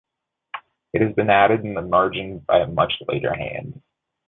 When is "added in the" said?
1.29-1.83